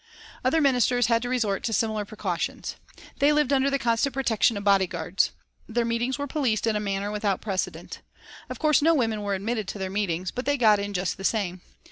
[0.41, 2.75] The other ministers had to resort to similar precautions.
[3.19, 5.31] They lived under the constant protection of body guards.
[5.69, 8.01] Their meetings were policed in a manner without precedent.
[8.49, 11.23] Of course no women were admitted to their meetings, but they got in just the
[11.23, 11.61] same.